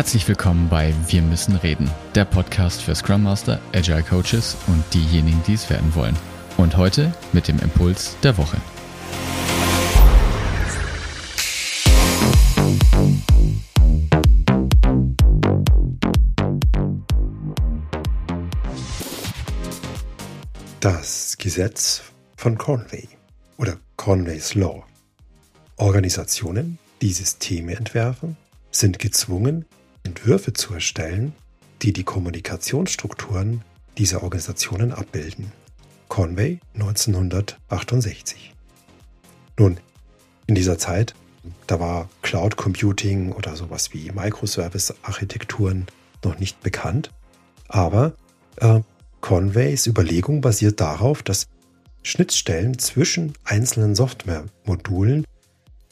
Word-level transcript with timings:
Herzlich 0.00 0.26
willkommen 0.28 0.70
bei 0.70 0.94
Wir 1.08 1.20
müssen 1.20 1.56
reden, 1.56 1.90
der 2.14 2.24
Podcast 2.24 2.80
für 2.80 2.94
Scrum 2.94 3.22
Master, 3.22 3.60
Agile 3.74 4.02
Coaches 4.02 4.56
und 4.66 4.82
diejenigen, 4.94 5.42
die 5.46 5.52
es 5.52 5.68
werden 5.68 5.94
wollen. 5.94 6.16
Und 6.56 6.78
heute 6.78 7.12
mit 7.34 7.48
dem 7.48 7.58
Impuls 7.58 8.16
der 8.22 8.38
Woche. 8.38 8.56
Das 20.80 21.36
Gesetz 21.36 22.04
von 22.38 22.56
Conway 22.56 23.06
oder 23.58 23.76
Conway's 23.96 24.54
Law. 24.54 24.82
Organisationen, 25.76 26.78
die 27.02 27.12
Systeme 27.12 27.74
entwerfen, 27.74 28.38
sind 28.70 28.98
gezwungen, 28.98 29.66
Entwürfe 30.02 30.52
zu 30.52 30.74
erstellen, 30.74 31.32
die 31.82 31.92
die 31.92 32.04
Kommunikationsstrukturen 32.04 33.62
dieser 33.98 34.22
Organisationen 34.22 34.92
abbilden. 34.92 35.52
Conway 36.08 36.58
1968. 36.74 38.54
Nun, 39.58 39.78
in 40.46 40.54
dieser 40.54 40.78
Zeit, 40.78 41.14
da 41.66 41.80
war 41.80 42.08
Cloud 42.22 42.56
Computing 42.56 43.32
oder 43.32 43.56
sowas 43.56 43.92
wie 43.92 44.10
Microservice-Architekturen 44.10 45.86
noch 46.24 46.38
nicht 46.38 46.60
bekannt, 46.60 47.10
aber 47.68 48.14
äh, 48.56 48.80
Conways 49.20 49.86
Überlegung 49.86 50.40
basiert 50.40 50.80
darauf, 50.80 51.22
dass 51.22 51.46
Schnittstellen 52.02 52.78
zwischen 52.78 53.34
einzelnen 53.44 53.94
Softwaremodulen 53.94 55.26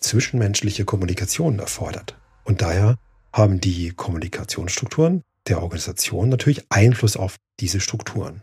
zwischenmenschliche 0.01 0.85
Kommunikation 0.85 1.59
erfordert. 1.59 2.17
Und 2.45 2.63
daher 2.63 2.97
haben 3.33 3.61
die 3.61 3.91
Kommunikationsstrukturen 3.91 5.23
der 5.47 5.63
Organisation 5.63 6.29
natürlich 6.29 6.65
Einfluss 6.71 7.17
auf 7.17 7.37
diese 7.61 7.81
Strukturen. 7.81 8.43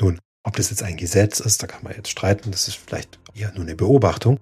Nun, 0.00 0.18
ob 0.42 0.56
das 0.56 0.70
jetzt 0.70 0.82
ein 0.82 0.96
Gesetz 0.96 1.40
ist, 1.40 1.62
da 1.62 1.66
kann 1.66 1.84
man 1.84 1.94
jetzt 1.94 2.10
streiten, 2.10 2.50
das 2.50 2.68
ist 2.68 2.76
vielleicht 2.76 3.18
eher 3.34 3.52
nur 3.52 3.62
eine 3.62 3.76
Beobachtung. 3.76 4.40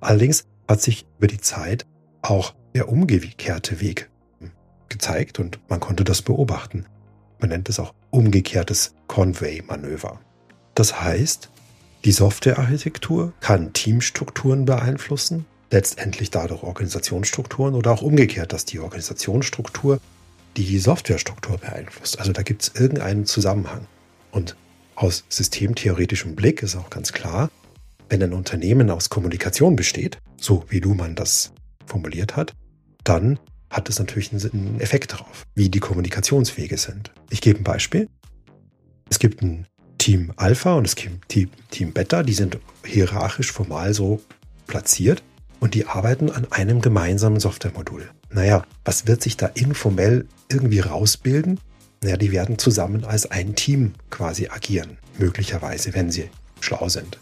Allerdings 0.00 0.44
hat 0.68 0.80
sich 0.80 1.06
über 1.18 1.26
die 1.26 1.40
Zeit 1.40 1.86
auch 2.22 2.54
der 2.74 2.88
umgekehrte 2.88 3.80
Weg 3.80 4.10
gezeigt 4.88 5.38
und 5.38 5.60
man 5.68 5.80
konnte 5.80 6.04
das 6.04 6.22
beobachten. 6.22 6.86
Man 7.38 7.50
nennt 7.50 7.68
es 7.68 7.80
auch 7.80 7.94
umgekehrtes 8.10 8.94
Conway-Manöver. 9.06 10.20
Das 10.74 11.00
heißt, 11.00 11.50
die 12.04 12.12
Softwarearchitektur 12.12 13.32
kann 13.40 13.72
Teamstrukturen 13.72 14.64
beeinflussen, 14.64 15.46
letztendlich 15.70 16.30
dadurch 16.30 16.62
Organisationsstrukturen 16.62 17.74
oder 17.74 17.92
auch 17.92 18.02
umgekehrt, 18.02 18.52
dass 18.52 18.64
die 18.64 18.80
Organisationsstruktur 18.80 20.00
die 20.56 20.78
Softwarestruktur 20.78 21.58
beeinflusst. 21.58 22.18
Also 22.18 22.32
da 22.32 22.42
gibt 22.42 22.62
es 22.62 22.80
irgendeinen 22.80 23.24
Zusammenhang. 23.24 23.86
Und 24.32 24.56
aus 24.96 25.24
systemtheoretischem 25.28 26.34
Blick 26.34 26.62
ist 26.62 26.76
auch 26.76 26.90
ganz 26.90 27.12
klar, 27.12 27.50
wenn 28.08 28.22
ein 28.22 28.32
Unternehmen 28.32 28.90
aus 28.90 29.08
Kommunikation 29.08 29.76
besteht, 29.76 30.18
so 30.36 30.64
wie 30.68 30.80
Luhmann 30.80 31.14
das 31.14 31.52
formuliert 31.86 32.36
hat, 32.36 32.54
dann 33.04 33.38
hat 33.70 33.88
es 33.88 34.00
natürlich 34.00 34.32
einen 34.32 34.80
Effekt 34.80 35.12
darauf, 35.12 35.44
wie 35.54 35.68
die 35.68 35.78
Kommunikationswege 35.78 36.76
sind. 36.76 37.12
Ich 37.30 37.40
gebe 37.40 37.60
ein 37.60 37.64
Beispiel. 37.64 38.08
Es 39.08 39.20
gibt 39.20 39.42
ein 39.42 39.66
Team 39.98 40.32
Alpha 40.36 40.74
und 40.74 40.86
es 40.86 40.96
gibt 40.96 41.28
Team 41.28 41.92
Beta, 41.92 42.24
die 42.24 42.32
sind 42.32 42.58
hierarchisch 42.84 43.52
formal 43.52 43.94
so 43.94 44.20
platziert 44.66 45.22
und 45.60 45.74
die 45.74 45.86
arbeiten 45.86 46.30
an 46.30 46.50
einem 46.50 46.80
gemeinsamen 46.80 47.38
Softwaremodul. 47.38 48.10
Naja, 48.30 48.64
was 48.84 49.06
wird 49.06 49.22
sich 49.22 49.36
da 49.36 49.46
informell 49.46 50.26
irgendwie 50.50 50.80
rausbilden? 50.80 51.60
Naja, 52.02 52.16
die 52.16 52.32
werden 52.32 52.58
zusammen 52.58 53.04
als 53.04 53.30
ein 53.30 53.54
Team 53.54 53.92
quasi 54.08 54.48
agieren, 54.48 54.96
möglicherweise, 55.18 55.94
wenn 55.94 56.10
sie 56.10 56.30
schlau 56.60 56.88
sind. 56.88 57.18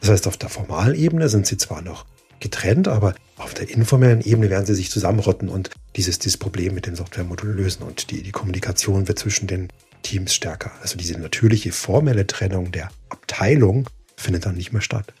Das 0.00 0.10
heißt, 0.10 0.26
auf 0.26 0.36
der 0.36 0.50
formalen 0.50 0.94
Ebene 0.94 1.28
sind 1.28 1.46
sie 1.46 1.56
zwar 1.56 1.82
noch 1.82 2.04
getrennt, 2.40 2.88
aber 2.88 3.14
auf 3.36 3.54
der 3.54 3.68
informellen 3.68 4.20
Ebene 4.20 4.50
werden 4.50 4.66
sie 4.66 4.74
sich 4.74 4.90
zusammenrotten 4.90 5.48
und 5.48 5.70
dieses, 5.96 6.18
dieses 6.18 6.36
Problem 6.36 6.74
mit 6.74 6.86
dem 6.86 6.94
Softwaremodul 6.94 7.50
lösen 7.50 7.82
und 7.82 8.10
die, 8.10 8.22
die 8.22 8.30
Kommunikation 8.30 9.08
wird 9.08 9.18
zwischen 9.18 9.46
den 9.46 9.68
Teams 10.02 10.34
stärker. 10.34 10.70
Also 10.82 10.96
diese 10.96 11.18
natürliche 11.18 11.72
formelle 11.72 12.26
Trennung 12.26 12.70
der 12.70 12.90
Abteilung 13.08 13.88
findet 14.16 14.46
dann 14.46 14.56
nicht 14.56 14.72
mehr 14.72 14.82
statt. 14.82 15.12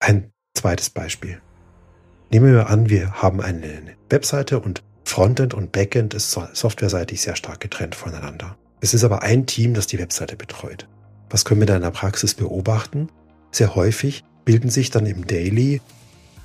Ein 0.00 0.30
zweites 0.54 0.90
Beispiel. 0.90 1.40
Nehmen 2.30 2.52
wir 2.52 2.68
an, 2.68 2.90
wir 2.90 3.12
haben 3.22 3.40
eine 3.40 3.82
Webseite 4.10 4.58
und 4.58 4.82
Frontend 5.04 5.54
und 5.54 5.70
Backend 5.70 6.14
ist 6.14 6.32
softwareseitig 6.52 7.22
sehr 7.22 7.36
stark 7.36 7.60
getrennt 7.60 7.94
voneinander. 7.94 8.56
Es 8.80 8.92
ist 8.92 9.04
aber 9.04 9.22
ein 9.22 9.46
Team, 9.46 9.74
das 9.74 9.86
die 9.86 9.98
Webseite 9.98 10.36
betreut. 10.36 10.88
Was 11.30 11.44
können 11.44 11.60
wir 11.60 11.66
da 11.66 11.76
in 11.76 11.82
der 11.82 11.90
Praxis 11.92 12.34
beobachten? 12.34 13.08
Sehr 13.52 13.76
häufig 13.76 14.24
bilden 14.44 14.70
sich 14.70 14.90
dann 14.90 15.06
im 15.06 15.26
Daily 15.26 15.80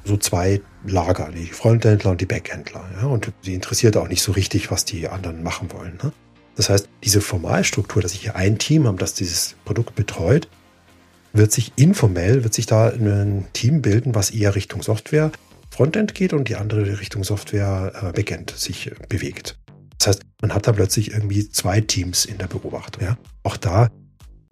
so 0.06 0.18
zwei 0.18 0.62
Lager, 0.86 1.30
die 1.32 1.48
Frontendler 1.48 2.12
und 2.12 2.22
die 2.22 2.26
Backendler. 2.26 2.84
Ja? 3.02 3.08
Und 3.08 3.32
sie 3.42 3.56
interessiert 3.56 3.98
auch 3.98 4.08
nicht 4.08 4.22
so 4.22 4.32
richtig, 4.32 4.72
was 4.72 4.86
die 4.86 5.08
anderen 5.08 5.42
machen 5.42 5.72
wollen. 5.72 5.98
Ne? 6.04 6.12
Das 6.56 6.70
heißt, 6.70 6.90
diese 7.04 7.22
Formalstruktur, 7.22 8.02
dass 8.02 8.14
ich 8.14 8.22
hier 8.22 8.36
ein 8.36 8.60
Team 8.60 8.86
habe, 8.88 8.98
das 8.98 9.16
dieses 9.16 9.56
Produkt 9.66 9.96
betreut, 9.96 10.48
wird 11.34 11.52
sich 11.52 11.74
informell, 11.76 12.44
wird 12.44 12.54
sich 12.54 12.66
da 12.68 12.90
ein 12.90 13.48
Team 13.54 13.82
bilden, 13.82 14.14
was 14.14 14.32
eher 14.32 14.56
Richtung 14.56 14.84
Software 14.84 15.32
Frontend 15.72 16.14
geht 16.14 16.34
und 16.34 16.50
die 16.50 16.58
andere 16.58 17.00
Richtung 17.00 17.24
Software 17.24 17.94
äh, 17.96 18.12
Backend 18.12 18.52
sich 18.52 18.88
äh, 18.88 18.96
bewegt. 19.08 19.58
Das 19.98 20.08
heißt, 20.08 20.22
man 20.42 20.54
hat 20.54 20.68
da 20.68 20.74
plötzlich 20.74 21.12
irgendwie 21.12 21.50
zwei 21.50 21.82
Teams 21.82 22.26
in 22.26 22.38
der 22.38 22.48
Beobachtung. 22.48 23.04
Ja? 23.04 23.18
Auch 23.44 23.58
da 23.58 23.90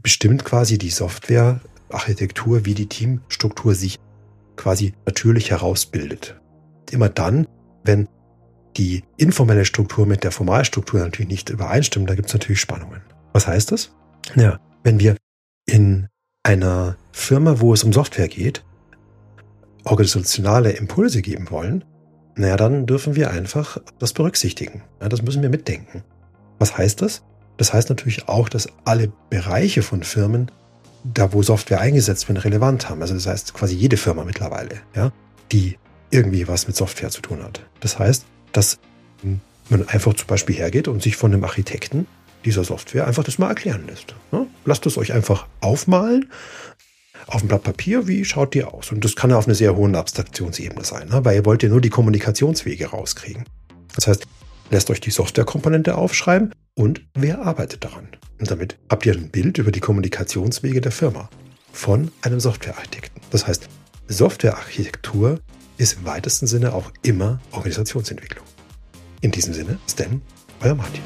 bestimmt 0.02 0.46
quasi 0.46 0.78
die 0.78 0.90
Softwarearchitektur, 0.90 2.66
wie 2.66 2.74
die 2.74 2.88
Teamstruktur 2.88 3.76
sich 3.76 4.00
quasi 4.56 4.94
natürlich 5.06 5.52
herausbildet. 5.52 6.40
Immer 6.92 7.10
dann, 7.10 7.48
wenn 7.84 8.08
die 8.78 9.04
informelle 9.18 9.66
Struktur 9.66 10.06
mit 10.06 10.24
der 10.24 10.32
Formalstruktur 10.32 11.00
natürlich 11.00 11.30
nicht 11.30 11.50
übereinstimmt, 11.50 12.10
da 12.10 12.16
gibt 12.16 12.28
es 12.28 12.34
natürlich 12.34 12.62
Spannungen. 12.62 13.02
Was 13.34 13.48
heißt 13.48 13.72
das? 13.72 13.92
Ja, 14.36 14.60
wenn 14.84 15.00
wir 15.00 15.18
in 15.66 16.08
einer 16.44 16.96
Firma, 17.12 17.60
wo 17.60 17.74
es 17.74 17.84
um 17.84 17.92
Software 17.92 18.28
geht, 18.28 18.64
organisationale 19.84 20.72
Impulse 20.72 21.22
geben 21.22 21.50
wollen, 21.50 21.84
naja, 22.36 22.56
dann 22.56 22.86
dürfen 22.86 23.16
wir 23.16 23.32
einfach 23.32 23.80
das 24.00 24.14
berücksichtigen. 24.14 24.84
Ja, 25.02 25.10
das 25.10 25.22
müssen 25.22 25.42
wir 25.42 25.50
mitdenken. 25.50 26.04
Was 26.58 26.78
heißt 26.78 27.02
das? 27.02 27.24
Das 27.58 27.74
heißt 27.74 27.90
natürlich 27.90 28.30
auch, 28.30 28.48
dass 28.48 28.70
alle 28.86 29.12
Bereiche 29.30 29.82
von 29.82 30.04
Firmen, 30.04 30.50
da 31.04 31.34
wo 31.34 31.44
Software 31.44 31.82
eingesetzt 31.82 32.30
wird, 32.30 32.46
relevant 32.46 32.90
haben. 32.90 33.02
Also 33.02 33.14
das 33.14 33.28
heißt 33.28 33.54
quasi 33.54 33.76
jede 33.76 33.98
Firma 33.98 34.24
mittlerweile, 34.24 34.76
ja, 34.96 35.12
die 35.52 35.78
irgendwie 36.12 36.48
was 36.48 36.68
mit 36.68 36.76
Software 36.76 37.10
zu 37.10 37.22
tun 37.22 37.44
hat. 37.44 37.66
Das 37.82 38.00
heißt, 38.00 38.26
dass 38.54 38.80
man 39.70 39.88
einfach 39.88 40.14
zum 40.14 40.28
Beispiel 40.28 40.56
hergeht 40.56 40.88
und 40.88 41.02
sich 41.02 41.16
von 41.16 41.34
einem 41.34 41.44
Architekten 41.44 42.08
dieser 42.46 42.64
Software 42.64 43.06
einfach 43.06 43.24
das 43.24 43.38
mal 43.38 43.50
erklären 43.50 43.86
lässt. 43.88 44.16
Ja? 44.32 44.46
Lasst 44.66 44.86
es 44.86 44.98
euch 44.98 45.14
einfach 45.14 45.48
aufmalen 45.60 46.30
auf 47.30 47.42
dem 47.42 47.48
Blatt 47.48 47.64
Papier, 47.64 48.08
wie 48.08 48.26
schaut 48.26 48.54
die 48.54 48.64
aus? 48.64 48.92
Und 48.92 49.06
das 49.06 49.16
kann 49.16 49.30
ja 49.30 49.38
auf 49.38 49.46
einer 49.46 49.56
sehr 49.56 49.76
hohen 49.76 49.96
Abstraktionsebene 49.96 50.84
sein, 50.84 51.10
ne? 51.10 51.24
weil 51.24 51.36
ihr 51.36 51.46
wollt 51.46 51.64
ja 51.64 51.70
nur 51.70 51.82
die 51.82 51.90
Kommunikationswege 51.90 52.88
rauskriegen. 52.88 53.46
Das 53.96 54.08
heißt, 54.08 54.26
lässt 54.72 54.90
euch 54.90 55.00
die 55.00 55.12
Softwarekomponente 55.12 55.96
aufschreiben 55.96 56.54
und 56.76 57.02
wer 57.14 57.42
arbeitet 57.42 57.84
daran. 57.84 58.08
Und 58.40 58.50
damit 58.50 58.78
habt 58.90 59.06
ihr 59.06 59.14
ein 59.14 59.30
Bild 59.30 59.58
über 59.58 59.72
die 59.72 59.80
Kommunikationswege 59.80 60.82
der 60.82 60.92
Firma 60.92 61.30
von 61.72 62.12
einem 62.22 62.40
Softwarearchitekten. 62.40 63.22
Das 63.30 63.48
heißt, 63.48 63.68
Softwarearchitektur 64.08 65.40
ist 65.78 65.98
im 66.00 66.06
weitesten 66.06 66.48
Sinne 66.48 66.74
auch 66.74 66.92
immer 67.04 67.40
Organisationsentwicklung. 67.52 68.46
In 69.22 69.32
diesem 69.32 69.54
Sinne, 69.54 69.78
Stan, 69.88 70.22
euer 70.62 70.76
Martin. 70.76 71.04